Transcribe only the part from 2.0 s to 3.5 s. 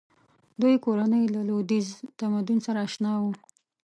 تمدن سره اشنا وه.